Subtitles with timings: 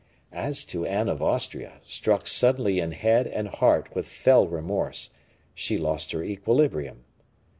[0.33, 5.11] As to Anne of Austria, struck suddenly in head and heart with fell remorse,
[5.53, 7.03] she lost her equilibrium.